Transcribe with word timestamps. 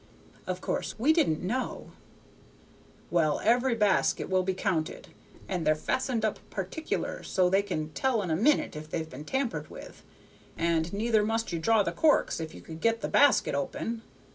Of 0.47 0.61
course 0.61 0.97
we 0.97 1.13
didn't 1.13 1.43
know. 1.43 1.91
"Well, 3.11 3.39
every 3.43 3.75
basket 3.75 4.31
will 4.31 4.41
be 4.41 4.55
counted, 4.55 5.09
and 5.47 5.63
they're 5.63 5.75
fastened 5.75 6.25
up 6.25 6.39
particular, 6.49 7.21
so 7.21 7.51
they 7.51 7.61
can 7.61 7.89
tell 7.91 8.23
in 8.23 8.31
a 8.31 8.35
minute 8.35 8.75
if 8.75 8.89
they've 8.89 9.07
been 9.07 9.25
tampered 9.25 9.69
with; 9.69 10.01
and 10.57 10.91
neither 10.91 11.23
must 11.23 11.53
you 11.53 11.59
draw 11.59 11.83
the 11.83 11.91
corks 11.91 12.39
if 12.39 12.55
you 12.55 12.61
could 12.61 12.81
get 12.81 13.01
the 13.01 13.09
basket 13.09 13.53
open. 13.53 14.01